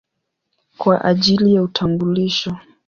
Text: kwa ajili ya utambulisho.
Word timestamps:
kwa 0.77 1.03
ajili 1.05 1.53
ya 1.55 1.63
utambulisho. 1.63 2.57